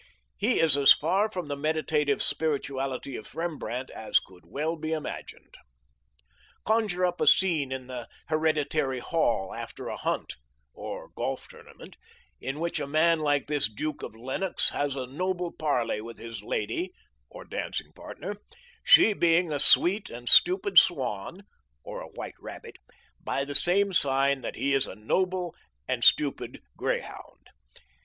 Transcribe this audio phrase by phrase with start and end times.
[0.35, 5.53] He is as far from the meditative spirituality of Rembrandt as could well be imagined.
[6.65, 10.37] Conjure up a scene in the hereditary hall after a hunt
[10.73, 11.97] (or golf tournament),
[12.39, 16.41] in which a man like this Duke of Lennox has a noble parley with his
[16.41, 16.91] lady
[17.29, 18.37] (or dancing partner),
[18.83, 21.43] she being a sweet and stupid swan
[21.83, 22.77] (or a white rabbit)
[23.23, 25.53] by the same sign that he is a noble
[25.87, 27.51] and stupid greyhound.